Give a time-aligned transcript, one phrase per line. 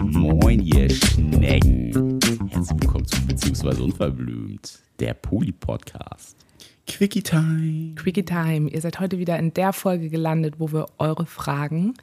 [0.00, 2.18] Moin, ihr Schnecken.
[2.48, 6.36] Herzlich willkommen zu Beziehungsweise Unverblümt, der Poli-Podcast.
[6.88, 7.94] Quickie Time.
[7.94, 8.68] Quickie Time.
[8.68, 11.94] Ihr seid heute wieder in der Folge gelandet, wo wir eure Fragen,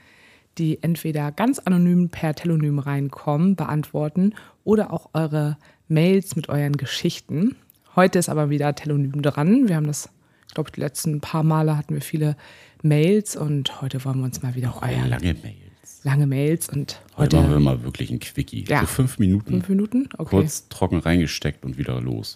[0.58, 4.34] die entweder ganz anonym per Telonym reinkommen, beantworten
[4.64, 5.57] oder auch eure
[5.89, 7.57] Mails mit euren Geschichten.
[7.98, 9.68] Heute ist aber wieder Telonym dran.
[9.68, 10.07] Wir haben das,
[10.52, 12.36] ich glaube, die letzten paar Male hatten wir viele
[12.84, 16.02] Mails und heute wollen wir uns mal wieder Oh, lange Mails.
[16.04, 18.66] lange Mails und Heute heute, machen wir mal wirklich ein Quickie.
[18.67, 18.81] Ja.
[18.81, 19.49] So fünf Minuten.
[19.49, 20.09] fünf Minuten.
[20.17, 20.40] Okay, Mhm.
[20.41, 22.35] Kurz trocken reingesteckt und wieder los.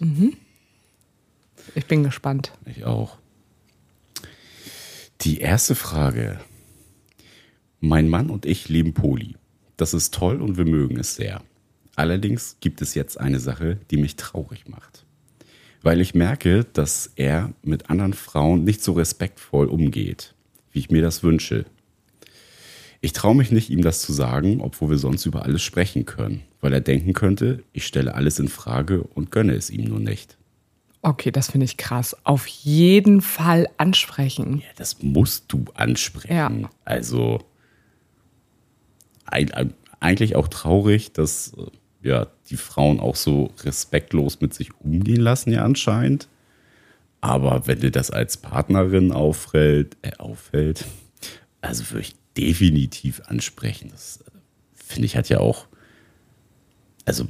[1.74, 2.52] ich bin gespannt.
[2.64, 3.18] Ich auch.
[5.20, 6.40] Die erste Frage.
[7.80, 9.36] Mein Mann und ich leben Poli.
[9.76, 11.42] Das ist toll und wir mögen es sehr.
[11.96, 15.04] Allerdings gibt es jetzt eine Sache, die mich traurig macht.
[15.82, 20.34] Weil ich merke, dass er mit anderen Frauen nicht so respektvoll umgeht,
[20.72, 21.64] wie ich mir das wünsche.
[23.00, 26.42] Ich traue mich nicht, ihm das zu sagen, obwohl wir sonst über alles sprechen können,
[26.60, 30.36] weil er denken könnte, ich stelle alles in Frage und gönne es ihm nur nicht.
[31.02, 32.16] Okay, das finde ich krass.
[32.24, 34.58] Auf jeden Fall ansprechen.
[34.58, 36.34] Ja, das musst du ansprechen.
[36.34, 36.50] Ja.
[36.84, 37.38] Also
[39.26, 41.66] ein, eigentlich auch traurig, dass äh,
[42.06, 46.28] ja, die Frauen auch so respektlos mit sich umgehen lassen, ja anscheinend.
[47.20, 50.84] Aber wenn dir das als Partnerin auffällt, äh, auffällt,
[51.60, 53.88] also würde ich definitiv ansprechen.
[53.90, 54.30] Das äh,
[54.74, 55.66] finde ich hat ja auch,
[57.04, 57.26] also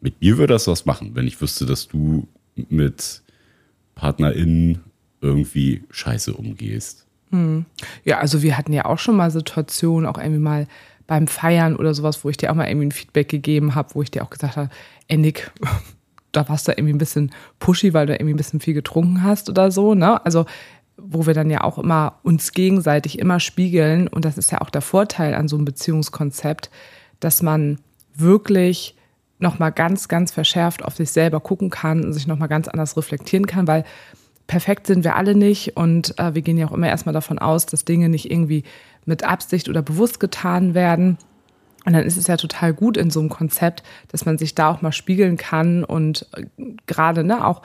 [0.00, 3.22] mit mir würde das was machen, wenn ich wüsste, dass du mit
[3.94, 4.80] PartnerInnen
[5.20, 7.06] irgendwie scheiße umgehst.
[8.04, 10.68] Ja, also wir hatten ja auch schon mal Situationen, auch irgendwie mal
[11.06, 14.02] beim Feiern oder sowas, wo ich dir auch mal irgendwie ein Feedback gegeben habe, wo
[14.02, 14.70] ich dir auch gesagt habe,
[15.08, 15.34] ey
[16.32, 19.48] da warst du irgendwie ein bisschen pushy, weil du irgendwie ein bisschen viel getrunken hast
[19.48, 20.24] oder so, ne?
[20.24, 20.44] Also
[20.98, 24.70] wo wir dann ja auch immer uns gegenseitig immer spiegeln und das ist ja auch
[24.70, 26.70] der Vorteil an so einem Beziehungskonzept,
[27.20, 27.78] dass man
[28.14, 28.96] wirklich
[29.38, 32.68] noch mal ganz ganz verschärft auf sich selber gucken kann und sich noch mal ganz
[32.68, 33.84] anders reflektieren kann, weil
[34.46, 37.66] perfekt sind wir alle nicht und äh, wir gehen ja auch immer erstmal davon aus,
[37.66, 38.64] dass Dinge nicht irgendwie
[39.04, 41.18] mit Absicht oder bewusst getan werden.
[41.84, 44.70] Und dann ist es ja total gut in so einem Konzept, dass man sich da
[44.70, 46.46] auch mal spiegeln kann und äh,
[46.86, 47.62] gerade ne, auch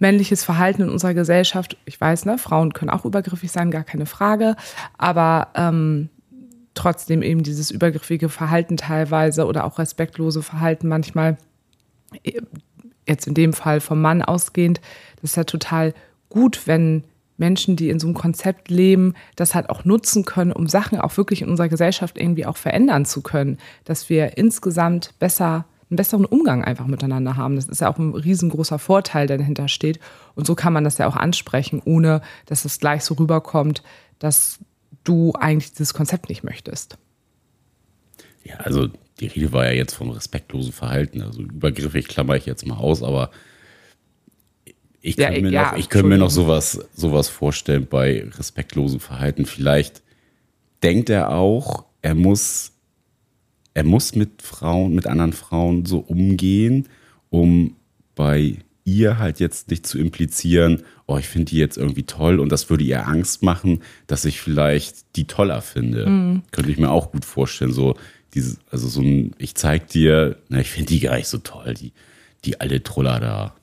[0.00, 4.06] männliches Verhalten in unserer Gesellschaft, ich weiß, ne, Frauen können auch übergriffig sein, gar keine
[4.06, 4.56] Frage,
[4.98, 6.08] aber ähm,
[6.74, 11.38] trotzdem eben dieses übergriffige Verhalten teilweise oder auch respektlose Verhalten manchmal
[13.06, 14.80] jetzt in dem Fall vom Mann ausgehend,
[15.24, 15.94] das ist ja total
[16.28, 17.02] gut, wenn
[17.38, 21.16] Menschen, die in so einem Konzept leben, das halt auch nutzen können, um Sachen auch
[21.16, 26.26] wirklich in unserer Gesellschaft irgendwie auch verändern zu können, dass wir insgesamt besser einen besseren
[26.26, 27.56] Umgang einfach miteinander haben.
[27.56, 29.98] Das ist ja auch ein riesengroßer Vorteil, der dahinter steht.
[30.34, 33.82] Und so kann man das ja auch ansprechen, ohne dass es gleich so rüberkommt,
[34.18, 34.58] dass
[35.04, 36.98] du eigentlich dieses Konzept nicht möchtest.
[38.44, 38.88] Ja, also
[39.20, 41.22] die Rede war ja jetzt vom respektlosen Verhalten.
[41.22, 43.30] Also übergriffig klammer ich jetzt mal aus, aber
[45.04, 49.00] ich Ja, kann mir, ja, noch, ich könnte mir noch sowas, sowas vorstellen bei respektlosem
[49.00, 49.44] Verhalten.
[49.44, 50.02] Vielleicht
[50.82, 52.72] denkt er auch, er muss,
[53.74, 56.88] er muss mit Frauen, mit anderen Frauen so umgehen,
[57.28, 57.76] um
[58.14, 62.50] bei ihr halt jetzt nicht zu implizieren, oh, ich finde die jetzt irgendwie toll und
[62.50, 66.06] das würde ihr Angst machen, dass ich vielleicht die toller finde.
[66.06, 66.42] Mhm.
[66.50, 67.72] Könnte ich mir auch gut vorstellen.
[67.74, 67.94] So,
[68.32, 71.74] dieses, also so ein, ich zeig dir, na, ich finde die gar nicht so toll,
[71.74, 71.92] die,
[72.46, 73.54] die alte Troller da.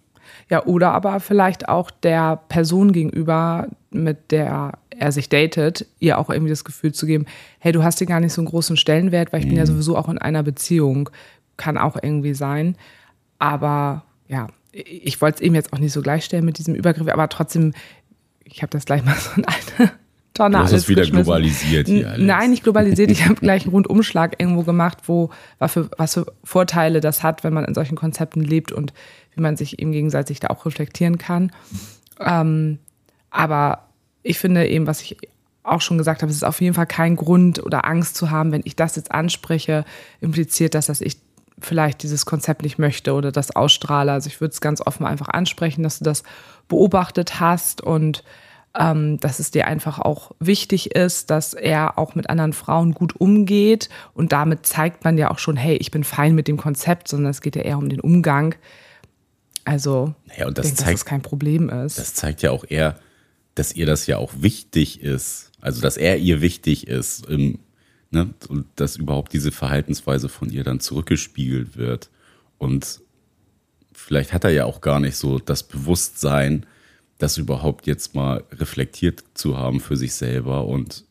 [0.51, 6.29] Ja, oder aber vielleicht auch der Person gegenüber, mit der er sich datet, ihr auch
[6.29, 7.25] irgendwie das Gefühl zu geben,
[7.59, 9.97] hey, du hast hier gar nicht so einen großen Stellenwert, weil ich bin ja sowieso
[9.97, 11.09] auch in einer Beziehung.
[11.55, 12.75] Kann auch irgendwie sein.
[13.39, 17.29] Aber ja, ich wollte es eben jetzt auch nicht so gleichstellen mit diesem Übergriff, aber
[17.29, 17.73] trotzdem,
[18.43, 19.91] ich habe das gleich mal so in eine
[20.33, 22.25] Tonne Du hast alles es wieder globalisiert hier alles.
[22.25, 23.11] Nein, nicht globalisiert.
[23.11, 27.43] Ich habe gleich einen Rundumschlag irgendwo gemacht, wo was für, was für Vorteile das hat,
[27.43, 28.93] wenn man in solchen Konzepten lebt und
[29.35, 31.51] wie man sich eben gegenseitig da auch reflektieren kann.
[32.19, 32.79] Ähm,
[33.29, 33.87] aber
[34.23, 35.17] ich finde eben, was ich
[35.63, 38.51] auch schon gesagt habe, es ist auf jeden Fall kein Grund oder Angst zu haben,
[38.51, 39.85] wenn ich das jetzt anspreche,
[40.19, 41.17] impliziert das, dass ich
[41.59, 44.11] vielleicht dieses Konzept nicht möchte oder das ausstrahle.
[44.11, 46.23] Also ich würde es ganz offen einfach ansprechen, dass du das
[46.67, 48.23] beobachtet hast und
[48.77, 53.15] ähm, dass es dir einfach auch wichtig ist, dass er auch mit anderen Frauen gut
[53.19, 53.89] umgeht.
[54.13, 57.31] Und damit zeigt man ja auch schon, hey, ich bin fein mit dem Konzept, sondern
[57.31, 58.55] es geht ja eher um den Umgang.
[59.65, 61.97] Also, Naja, und ich das dass zeigt- das kein Problem ist.
[61.99, 62.97] Das zeigt ja auch eher,
[63.55, 65.51] dass ihr das ja auch wichtig ist.
[65.59, 67.25] Also, dass er ihr wichtig ist.
[67.27, 67.59] Im,
[68.09, 68.29] ne?
[68.47, 72.09] Und dass überhaupt diese Verhaltensweise von ihr dann zurückgespiegelt wird.
[72.57, 73.01] Und
[73.93, 76.65] vielleicht hat er ja auch gar nicht so das Bewusstsein,
[77.21, 81.05] das überhaupt jetzt mal reflektiert zu haben für sich selber und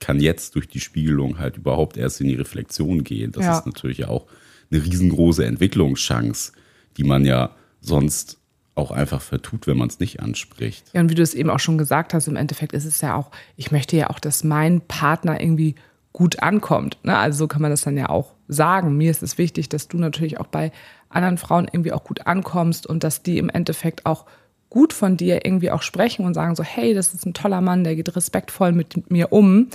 [0.00, 3.32] kann jetzt durch die Spiegelung halt überhaupt erst in die Reflexion gehen.
[3.32, 3.58] Das Ja.
[3.58, 4.26] ist natürlich auch
[4.70, 6.52] eine riesengroße Entwicklungschance,
[6.96, 7.50] die man ja
[7.80, 8.38] sonst
[8.74, 10.84] auch einfach vertut, wenn man es nicht anspricht.
[10.92, 13.14] Ja, und wie du es eben auch schon gesagt hast, im Endeffekt ist es ja
[13.14, 15.76] auch, ich möchte ja auch, dass mein Partner irgendwie
[16.12, 16.98] gut ankommt.
[17.02, 17.16] Ne?
[17.16, 18.96] Also so kann man das dann ja auch sagen.
[18.96, 20.72] Mir ist es wichtig, dass du natürlich auch bei
[21.08, 24.26] anderen Frauen irgendwie auch gut ankommst und dass die im Endeffekt auch
[24.70, 27.84] gut von dir irgendwie auch sprechen und sagen so, hey, das ist ein toller Mann,
[27.84, 29.68] der geht respektvoll mit mir um.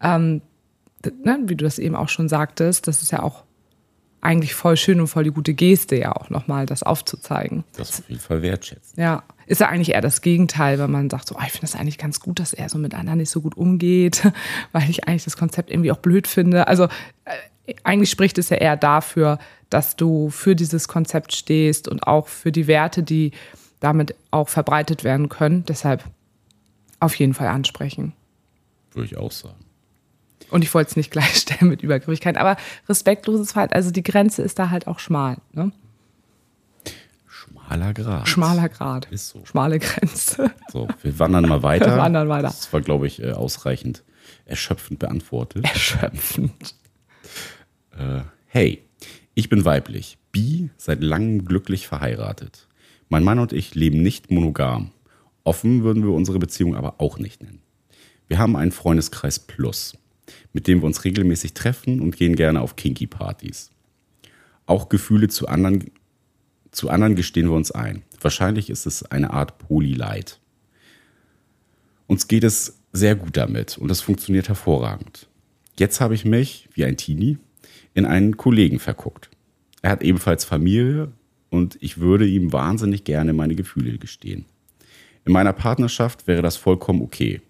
[0.00, 0.40] Ähm,
[1.24, 1.38] ne?
[1.44, 3.44] Wie du das eben auch schon sagtest, das ist ja auch
[4.20, 7.64] eigentlich voll schön und voll die gute Geste ja auch nochmal, das aufzuzeigen.
[7.76, 9.00] Das auf jeden Fall wertschätzen.
[9.00, 11.76] Ja, ist ja eigentlich eher das Gegenteil, wenn man sagt, so, ah, ich finde das
[11.76, 14.30] eigentlich ganz gut, dass er so mit anderen nicht so gut umgeht,
[14.72, 16.66] weil ich eigentlich das Konzept irgendwie auch blöd finde.
[16.66, 16.84] Also
[17.64, 19.38] äh, eigentlich spricht es ja eher dafür,
[19.70, 23.32] dass du für dieses Konzept stehst und auch für die Werte, die
[23.80, 25.64] damit auch verbreitet werden können.
[25.66, 26.04] Deshalb
[27.00, 28.12] auf jeden Fall ansprechen.
[28.92, 29.64] Würde ich auch sagen.
[30.50, 32.56] Und ich wollte es nicht gleichstellen mit Übergriffigkeit, aber
[32.88, 35.36] respektloses Verhalten, also die Grenze ist da halt auch schmal.
[35.52, 35.72] Ne?
[37.26, 38.28] Schmaler Grad.
[38.28, 39.06] Schmaler Grad.
[39.10, 39.44] Ist so.
[39.44, 40.50] Schmale Grenze.
[40.72, 41.86] So, wir wandern mal weiter.
[41.86, 42.48] Wir wandern weiter.
[42.48, 44.02] Das war, glaube ich, äh, ausreichend
[44.44, 45.64] erschöpfend beantwortet.
[45.64, 46.74] Erschöpfend.
[48.46, 48.84] Hey,
[49.34, 52.67] ich bin weiblich, bi, seit langem glücklich verheiratet.
[53.08, 54.90] Mein Mann und ich leben nicht monogam.
[55.44, 57.60] Offen würden wir unsere Beziehung aber auch nicht nennen.
[58.26, 59.96] Wir haben einen Freundeskreis Plus,
[60.52, 63.70] mit dem wir uns regelmäßig treffen und gehen gerne auf Kinky-Partys.
[64.66, 65.90] Auch Gefühle zu anderen,
[66.70, 68.02] zu anderen gestehen wir uns ein.
[68.20, 70.38] Wahrscheinlich ist es eine Art Poly-Light.
[72.06, 75.28] Uns geht es sehr gut damit und es funktioniert hervorragend.
[75.78, 77.38] Jetzt habe ich mich, wie ein Teenie,
[77.94, 79.30] in einen Kollegen verguckt.
[79.80, 81.12] Er hat ebenfalls Familie
[81.50, 84.44] und ich würde ihm wahnsinnig gerne meine Gefühle gestehen.
[85.24, 87.40] In meiner Partnerschaft wäre das vollkommen okay.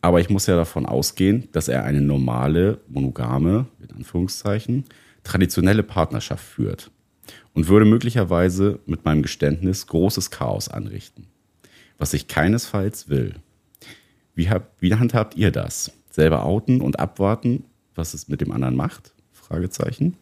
[0.00, 4.84] Aber ich muss ja davon ausgehen, dass er eine normale, monogame, in Anführungszeichen,
[5.22, 6.90] traditionelle Partnerschaft führt
[7.54, 11.26] und würde möglicherweise mit meinem Geständnis großes Chaos anrichten.
[11.98, 13.36] Was ich keinesfalls will.
[14.34, 15.92] Wie, hab, wie handhabt ihr das?
[16.10, 17.64] Selber outen und abwarten,
[17.94, 19.14] was es mit dem anderen macht?
[19.32, 20.16] Fragezeichen.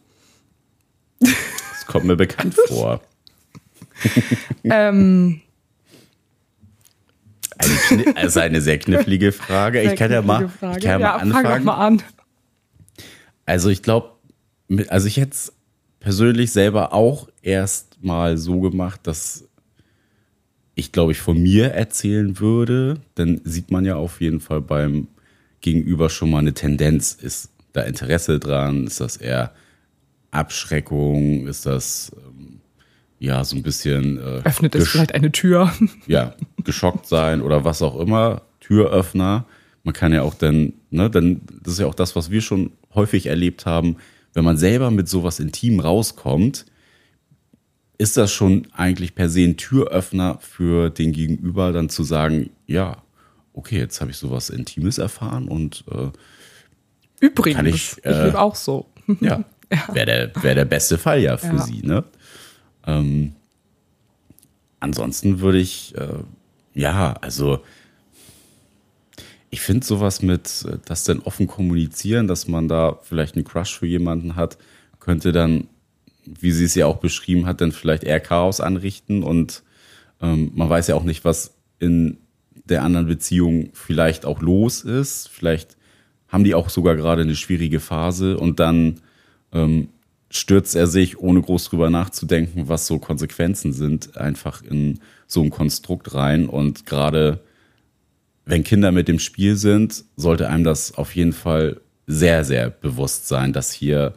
[1.83, 3.01] Das kommt mir bekannt vor.
[4.63, 5.41] ähm,
[7.89, 9.81] Eine, also eine sehr knifflige Frage.
[9.81, 11.65] Ich kann ja mal, ich kann ja mal ja, fang doch anfangen.
[11.65, 12.03] mal an.
[13.45, 14.11] Also ich glaube,
[14.87, 15.53] also ich hätte es
[15.99, 19.47] persönlich selber auch erst mal so gemacht, dass
[20.75, 23.01] ich glaube ich von mir erzählen würde.
[23.15, 25.07] Dann sieht man ja auf jeden Fall beim
[25.61, 27.13] Gegenüber schon mal eine Tendenz.
[27.13, 28.87] Ist da Interesse dran?
[28.87, 29.53] Ist das eher
[30.33, 31.47] Abschreckung?
[31.47, 32.59] Ist das ähm,
[33.19, 35.71] ja so ein bisschen äh, Öffnet es vielleicht eine Tür.
[36.07, 39.45] ja, geschockt sein oder was auch immer, Türöffner.
[39.83, 42.71] Man kann ja auch dann, ne, dann, das ist ja auch das, was wir schon
[42.93, 43.97] häufig erlebt haben,
[44.33, 46.65] wenn man selber mit sowas intim rauskommt,
[47.97, 53.03] ist das schon eigentlich per se ein Türöffner für den Gegenüber, dann zu sagen, ja,
[53.53, 56.09] okay, jetzt habe ich sowas Intimes erfahren und äh,
[57.23, 58.87] Übrigens, Kann ich, ich, äh, lebe auch so.
[59.21, 59.45] ja,
[59.91, 61.61] wäre der, wär der beste Fall ja für Ja.
[61.61, 61.81] sie.
[61.81, 62.03] Ne?
[62.85, 63.33] Ähm,
[64.79, 66.07] ansonsten würde ich, äh,
[66.73, 67.59] ja, also
[69.49, 73.77] ich finde sowas mit, äh, das dann offen kommunizieren, dass man da vielleicht einen Crush
[73.77, 74.57] für jemanden hat,
[74.99, 75.67] könnte dann,
[76.25, 79.63] wie sie es ja auch beschrieben hat, dann vielleicht eher Chaos anrichten und
[80.21, 82.17] ähm, man weiß ja auch nicht, was in
[82.65, 85.27] der anderen Beziehung vielleicht auch los ist.
[85.27, 85.75] Vielleicht
[86.29, 89.01] haben die auch sogar gerade eine schwierige Phase und dann
[89.53, 89.89] ähm,
[90.29, 95.51] stürzt er sich, ohne groß drüber nachzudenken, was so Konsequenzen sind, einfach in so ein
[95.51, 96.49] Konstrukt rein.
[96.49, 97.39] Und gerade
[98.45, 103.27] wenn Kinder mit dem Spiel sind, sollte einem das auf jeden Fall sehr, sehr bewusst
[103.27, 104.13] sein, dass hier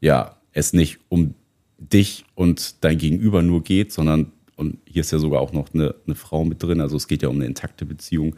[0.00, 1.34] ja es nicht um
[1.78, 5.94] dich und dein Gegenüber nur geht, sondern und hier ist ja sogar auch noch eine,
[6.04, 8.34] eine Frau mit drin, also es geht ja um eine intakte Beziehung,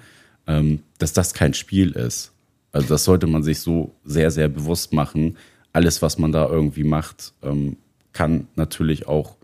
[0.47, 2.33] ähm, dass das kein Spiel ist.
[2.73, 5.39] Also das sollte man sich so sehr, sehr bewusst machen.
[5.73, 7.77] Alles, was man da irgendwie macht, ähm,
[8.13, 9.37] kann natürlich auch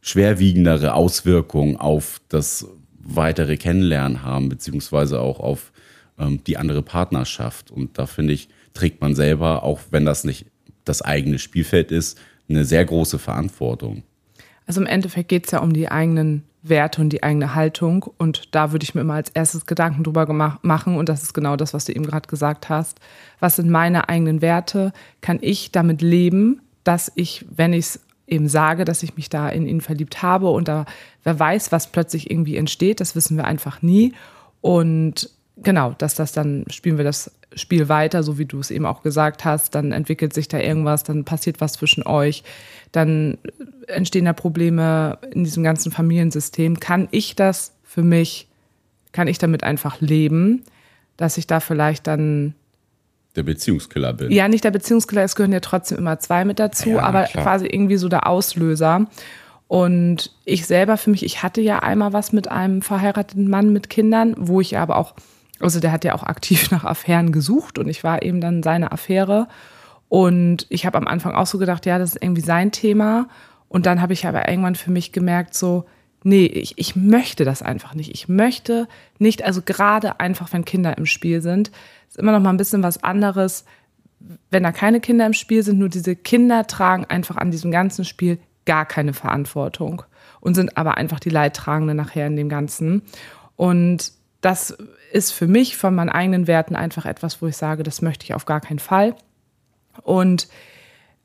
[0.00, 2.66] schwerwiegendere Auswirkungen auf das
[2.98, 5.72] weitere Kennenlernen haben, beziehungsweise auch auf
[6.18, 7.70] ähm, die andere Partnerschaft.
[7.70, 10.46] Und da finde ich, trägt man selber, auch wenn das nicht
[10.84, 14.02] das eigene Spielfeld ist, eine sehr große Verantwortung.
[14.66, 18.04] Also im Endeffekt geht es ja um die eigenen Werte und die eigene Haltung.
[18.18, 20.26] Und da würde ich mir immer als erstes Gedanken drüber
[20.62, 20.96] machen.
[20.96, 23.00] Und das ist genau das, was du eben gerade gesagt hast.
[23.40, 24.92] Was sind meine eigenen Werte?
[25.20, 29.48] Kann ich damit leben, dass ich, wenn ich es eben sage, dass ich mich da
[29.48, 30.86] in ihn verliebt habe und da,
[31.24, 34.14] wer weiß, was plötzlich irgendwie entsteht, das wissen wir einfach nie.
[34.60, 38.86] Und genau, dass das dann, spielen wir das Spiel weiter, so wie du es eben
[38.86, 42.42] auch gesagt hast, dann entwickelt sich da irgendwas, dann passiert was zwischen euch,
[42.92, 43.38] dann
[43.86, 46.80] entstehen da Probleme in diesem ganzen Familiensystem.
[46.80, 48.48] Kann ich das für mich,
[49.12, 50.62] kann ich damit einfach leben,
[51.16, 52.54] dass ich da vielleicht dann
[53.36, 54.30] der Beziehungskiller bin.
[54.30, 57.44] Ja, nicht der Beziehungskiller, es gehören ja trotzdem immer zwei mit dazu, ja, aber klar.
[57.44, 59.06] quasi irgendwie so der Auslöser.
[59.68, 63.88] Und ich selber für mich, ich hatte ja einmal was mit einem verheirateten Mann mit
[63.88, 65.14] Kindern, wo ich aber auch,
[65.62, 68.92] also der hat ja auch aktiv nach Affären gesucht und ich war eben dann seine
[68.92, 69.48] Affäre.
[70.08, 73.28] Und ich habe am Anfang auch so gedacht, ja, das ist irgendwie sein Thema.
[73.68, 75.86] Und dann habe ich aber irgendwann für mich gemerkt, so,
[76.22, 78.12] nee, ich, ich möchte das einfach nicht.
[78.12, 78.88] Ich möchte
[79.18, 81.70] nicht, also gerade einfach, wenn Kinder im Spiel sind,
[82.08, 83.64] ist immer noch mal ein bisschen was anderes,
[84.50, 85.78] wenn da keine Kinder im Spiel sind.
[85.78, 90.02] Nur diese Kinder tragen einfach an diesem ganzen Spiel gar keine Verantwortung
[90.40, 93.02] und sind aber einfach die Leidtragenden nachher in dem Ganzen.
[93.56, 94.76] Und das
[95.12, 98.34] ist für mich von meinen eigenen Werten einfach etwas, wo ich sage, das möchte ich
[98.34, 99.14] auf gar keinen Fall.
[100.02, 100.48] Und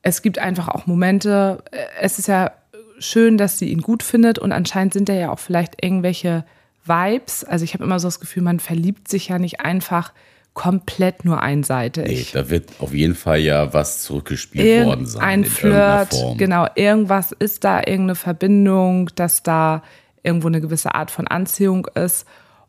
[0.01, 2.51] es gibt einfach auch Momente, äh, es ist ja
[2.99, 6.45] schön, dass sie ihn gut findet und anscheinend sind da ja auch vielleicht irgendwelche
[6.85, 7.43] Vibes.
[7.43, 10.13] Also ich habe immer so das Gefühl, man verliebt sich ja nicht einfach
[10.53, 12.07] komplett nur einseitig.
[12.07, 15.23] Nee, da wird auf jeden Fall ja was zurückgespielt Irgend worden sein.
[15.23, 19.83] Ein Flirt, genau, irgendwas ist da, irgendeine Verbindung, dass da
[20.23, 22.25] irgendwo eine gewisse Art von Anziehung ist.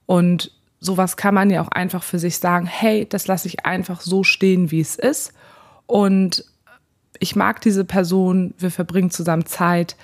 [0.08, 0.50] Und
[0.80, 4.24] sowas kann man ja auch einfach für sich sagen, hey, das lasse ich einfach so
[4.24, 5.32] stehen, wie es ist.
[5.86, 6.44] Und
[7.20, 9.96] ich mag diese Person, wir verbringen zusammen Zeit,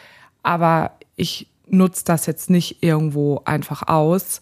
[0.44, 4.40] aber ich nutze das jetzt nicht irgendwo einfach aus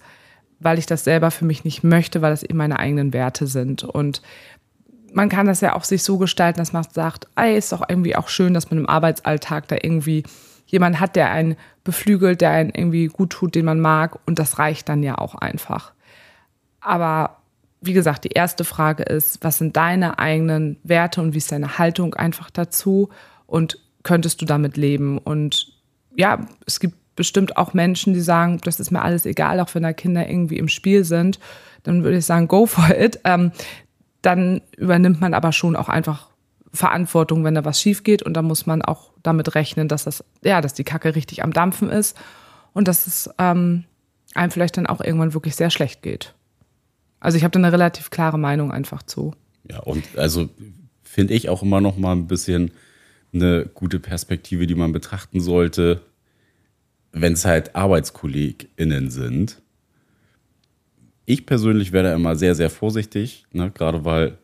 [0.62, 3.84] weil ich das selber für mich nicht möchte, weil das eben meine eigenen Werte sind.
[3.84, 4.22] Und
[5.12, 8.16] man kann das ja auch sich so gestalten, dass man sagt, ey, ist doch irgendwie
[8.16, 10.24] auch schön, dass man im Arbeitsalltag da irgendwie
[10.72, 14.18] jemand hat, der einen beflügelt, der einen irgendwie gut tut, den man mag.
[14.26, 15.92] Und das reicht dann ja auch einfach.
[16.80, 17.36] Aber
[17.82, 21.78] wie gesagt, die erste Frage ist, was sind deine eigenen Werte und wie ist deine
[21.78, 23.10] Haltung einfach dazu?
[23.46, 25.18] Und könntest du damit leben?
[25.18, 25.74] Und
[26.16, 29.82] ja, es gibt bestimmt auch Menschen, die sagen, das ist mir alles egal, auch wenn
[29.82, 31.38] da Kinder irgendwie im Spiel sind,
[31.82, 33.20] dann würde ich sagen, go for it.
[33.24, 33.52] Ähm,
[34.22, 36.31] dann übernimmt man aber schon auch einfach
[36.72, 40.24] Verantwortung, wenn da was schief geht und da muss man auch damit rechnen, dass das,
[40.42, 42.16] ja, dass die Kacke richtig am Dampfen ist
[42.72, 43.84] und dass es ähm,
[44.34, 46.34] einem vielleicht dann auch irgendwann wirklich sehr schlecht geht.
[47.20, 49.34] Also ich habe da eine relativ klare Meinung einfach zu.
[49.70, 50.48] Ja, und also
[51.02, 52.70] finde ich auch immer noch mal ein bisschen
[53.34, 56.00] eine gute Perspektive, die man betrachten sollte
[57.12, 59.60] wenn es halt ArbeitskollegInnen sind.
[61.24, 63.70] Ich persönlich werde immer sehr, sehr vorsichtig, ne?
[63.70, 64.38] gerade weil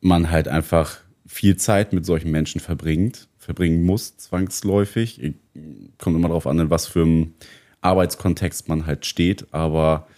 [0.00, 5.34] man halt einfach viel Zeit mit solchen Menschen verbringt, verbringen muss, zwangsläufig.
[5.98, 7.34] Kommt immer darauf an, in was für einem
[7.82, 10.08] Arbeitskontext man halt steht, aber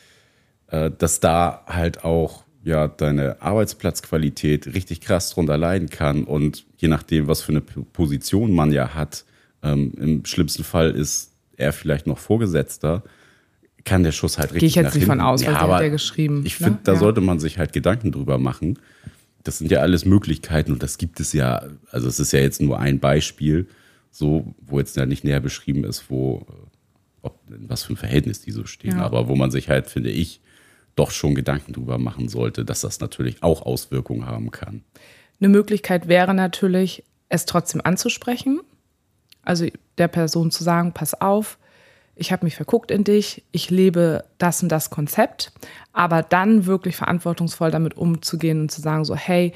[0.69, 6.89] äh, dass da halt auch ja deine Arbeitsplatzqualität richtig krass drunter leiden kann und je
[6.89, 9.25] nachdem, was für eine Position man ja hat,
[9.63, 13.03] ähm, im schlimmsten Fall ist er vielleicht noch Vorgesetzter,
[13.85, 15.91] kann der Schuss halt richtig Gehe ich jetzt nicht von aus, ja, aber hat er
[15.91, 16.43] geschrieben.
[16.45, 16.81] Ich finde, ne?
[16.85, 16.99] da ja.
[16.99, 18.79] sollte man sich halt Gedanken drüber machen.
[19.45, 22.61] Das sind ja alles Möglichkeiten und das gibt es ja, also es ist ja jetzt
[22.61, 23.69] nur ein Beispiel,
[24.11, 26.47] so, wo jetzt ja nicht näher beschrieben ist, wo,
[27.23, 29.03] ob, was für ein Verhältnis die so stehen, ja.
[29.03, 30.41] aber wo man sich halt, finde ich,
[30.97, 34.83] doch schon Gedanken drüber machen sollte, dass das natürlich auch Auswirkungen haben kann.
[35.41, 38.61] Eine Möglichkeit wäre natürlich, es trotzdem anzusprechen
[39.43, 39.67] also
[39.99, 41.59] der Person zu sagen, pass auf,
[42.21, 45.53] ich habe mich verguckt in dich, ich lebe das und das Konzept,
[45.95, 49.55] aber dann wirklich verantwortungsvoll damit umzugehen und zu sagen, so, hey,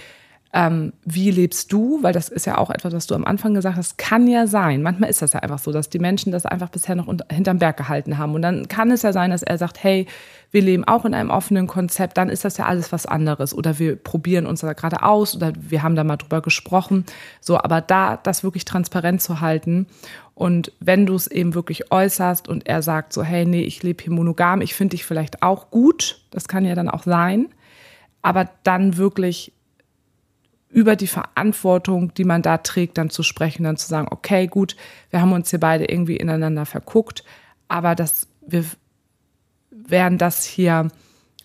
[0.54, 1.99] ähm, wie lebst du?
[2.02, 4.83] Weil das ist ja auch etwas, was du am Anfang gesagt hast, kann ja sein.
[4.83, 7.59] Manchmal ist das ja einfach so, dass die Menschen das einfach bisher noch unter, hinterm
[7.59, 8.35] Berg gehalten haben.
[8.35, 10.06] Und dann kann es ja sein, dass er sagt, hey,
[10.52, 13.52] wir leben auch in einem offenen Konzept, dann ist das ja alles was anderes.
[13.52, 17.04] Oder wir probieren uns da gerade aus oder wir haben da mal drüber gesprochen.
[17.40, 19.88] So, aber da das wirklich transparent zu halten.
[20.34, 24.02] Und wenn du es eben wirklich äußerst und er sagt so, hey, nee, ich lebe
[24.02, 27.48] hier monogam, ich finde dich vielleicht auch gut, das kann ja dann auch sein,
[28.20, 29.52] aber dann wirklich
[30.74, 34.74] über die Verantwortung, die man da trägt, dann zu sprechen, dann zu sagen, okay, gut,
[35.10, 37.22] wir haben uns hier beide irgendwie ineinander verguckt,
[37.68, 38.64] aber das, wir
[39.70, 40.88] werden das hier,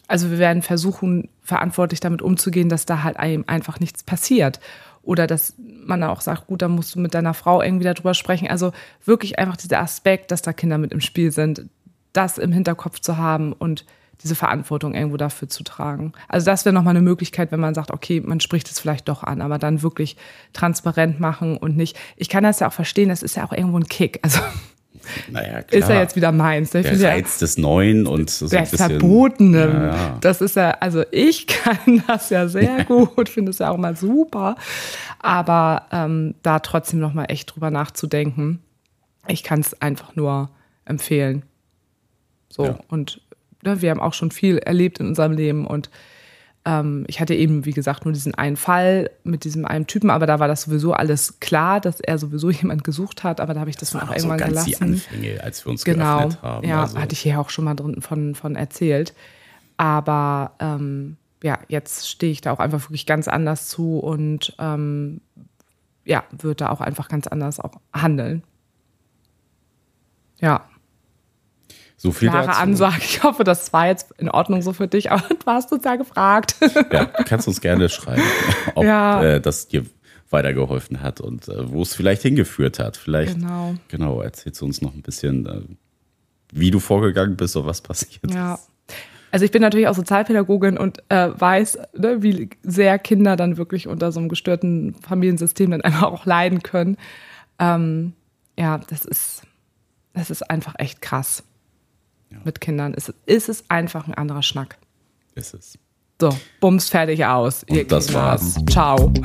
[0.08, 4.60] also wir werden versuchen, verantwortlich damit umzugehen, dass da halt einfach nichts passiert.
[5.02, 8.48] Oder dass man auch sagt, gut, dann musst du mit deiner Frau irgendwie darüber sprechen.
[8.48, 8.72] Also
[9.06, 11.66] wirklich einfach dieser Aspekt, dass da Kinder mit im Spiel sind,
[12.14, 13.86] das im Hinterkopf zu haben und
[14.22, 16.12] diese Verantwortung irgendwo dafür zu tragen.
[16.28, 19.24] Also das wäre nochmal eine Möglichkeit, wenn man sagt, okay, man spricht es vielleicht doch
[19.24, 20.18] an, aber dann wirklich
[20.52, 21.98] transparent machen und nicht.
[22.18, 24.20] Ich kann das ja auch verstehen, das ist ja auch irgendwo ein Kick.
[24.22, 24.40] Also
[25.30, 25.80] Naja, klar.
[25.82, 26.74] ist ja jetzt wieder meins.
[26.74, 29.00] Ich der finde ja, Reiz des Neuen und so der ein bisschen.
[29.00, 29.68] Verbotene.
[29.68, 30.18] Ja, ja.
[30.22, 33.96] Das ist ja, also ich kann das ja sehr gut, finde es ja auch mal
[33.96, 34.56] super.
[35.20, 38.62] Aber ähm, da trotzdem noch mal echt drüber nachzudenken,
[39.28, 40.50] ich kann es einfach nur
[40.86, 41.44] empfehlen.
[42.50, 43.22] So, und
[43.64, 45.90] ne, wir haben auch schon viel erlebt in unserem Leben und
[46.66, 50.26] ähm, ich hatte eben, wie gesagt, nur diesen einen Fall mit diesem einen Typen, aber
[50.28, 53.70] da war das sowieso alles klar, dass er sowieso jemand gesucht hat, aber da habe
[53.70, 54.94] ich das, Das dann auch auch so irgendwann ganz die gelassen.
[54.94, 56.68] Anfänge, als wir uns Genau, geöffnet haben.
[56.68, 59.14] ja, also, hatte ich hier auch schon mal drin von, von erzählt.
[59.78, 65.22] Aber ähm, ja, jetzt stehe ich da auch einfach wirklich ganz anders zu und ähm,
[66.04, 68.44] ja, würde da auch einfach ganz anders auch handeln.
[70.42, 70.66] Ja,
[72.02, 72.60] so viel klare dazu.
[72.62, 73.02] Ansage.
[73.02, 75.96] Ich hoffe, das war jetzt in Ordnung so für dich, aber du hast uns ja
[75.98, 76.56] gefragt.
[76.92, 78.24] Ja, du kannst uns gerne schreiben,
[78.76, 79.22] ob Ja.
[79.24, 79.86] äh, das dir
[80.30, 82.96] weitergeholfen hat und äh, wo es vielleicht hingeführt hat.
[82.98, 83.76] Vielleicht, Genau.
[83.90, 85.62] genau, erzählst du uns noch ein bisschen, äh,
[86.54, 88.54] wie du vorgegangen bist und was passiert Ja.
[88.56, 88.70] ist.
[89.32, 93.88] Also ich bin natürlich auch Sozialpädagogin und äh, weiß, ne, wie sehr Kinder dann wirklich
[93.88, 96.98] unter so einem gestörten Familiensystem dann einfach auch leiden können.
[97.60, 98.14] Ähm,
[98.58, 99.44] ja, das ist,
[100.14, 101.44] das ist einfach echt krass
[102.32, 102.38] ja.
[102.44, 104.78] mit Kindern ist, ist es einfach ein anderer Schnack.
[105.36, 105.78] Ist es.
[106.22, 107.64] So, bums, fertig aus.
[107.64, 108.22] Und Ihr das Kinder.
[108.22, 108.56] war's.
[108.70, 109.12] Ciao.